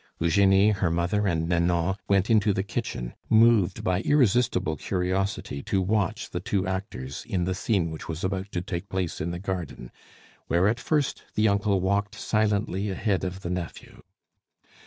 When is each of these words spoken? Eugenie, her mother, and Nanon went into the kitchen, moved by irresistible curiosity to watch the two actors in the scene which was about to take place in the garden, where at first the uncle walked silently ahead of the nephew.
Eugenie, 0.19 0.71
her 0.71 0.89
mother, 0.89 1.27
and 1.27 1.47
Nanon 1.47 1.93
went 2.07 2.27
into 2.27 2.53
the 2.53 2.63
kitchen, 2.63 3.13
moved 3.29 3.83
by 3.83 4.01
irresistible 4.01 4.75
curiosity 4.75 5.61
to 5.61 5.79
watch 5.79 6.31
the 6.31 6.39
two 6.39 6.65
actors 6.65 7.23
in 7.29 7.43
the 7.43 7.53
scene 7.53 7.91
which 7.91 8.07
was 8.09 8.23
about 8.23 8.51
to 8.53 8.61
take 8.61 8.89
place 8.89 9.21
in 9.21 9.29
the 9.29 9.37
garden, 9.37 9.91
where 10.47 10.67
at 10.67 10.79
first 10.79 11.21
the 11.35 11.47
uncle 11.47 11.79
walked 11.81 12.15
silently 12.15 12.89
ahead 12.89 13.23
of 13.23 13.41
the 13.41 13.49
nephew. 13.51 14.01